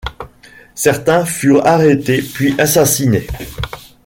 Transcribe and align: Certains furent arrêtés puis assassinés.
Certains 0.73 1.25
furent 1.25 1.63
arrêtés 1.63 2.23
puis 2.23 2.55
assassinés. 2.59 3.27